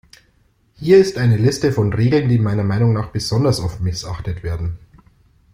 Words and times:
Hier 0.77 0.97
ist 0.97 1.19
eine 1.19 1.37
Liste 1.37 1.71
von 1.71 1.93
Regeln, 1.93 2.27
die 2.27 2.39
meiner 2.39 2.63
Meinung 2.63 2.91
nach 2.91 3.11
besonders 3.11 3.59
oft 3.59 3.81
missachtet 3.81 4.41
werden. 4.41 4.79